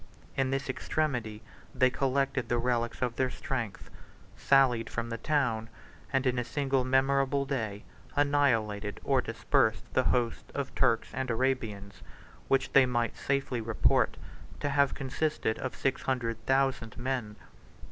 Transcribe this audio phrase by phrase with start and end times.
[0.35, 1.43] 93 In this extremity
[1.75, 3.91] they collected the relics of their strength,
[4.35, 5.69] sallied from the town,
[6.11, 7.83] and in a single memorable day,
[8.15, 12.01] annihilated or dispersed the host of Turks and Arabians,
[12.47, 14.17] which they might safely report
[14.59, 17.35] to have consisted of six hundred thousand men.